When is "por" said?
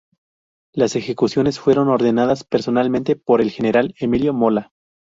3.15-3.39